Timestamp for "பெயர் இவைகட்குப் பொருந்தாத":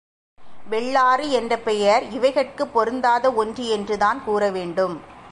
1.57-3.31